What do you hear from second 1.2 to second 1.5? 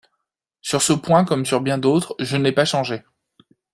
comme